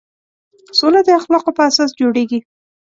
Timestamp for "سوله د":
0.79-1.09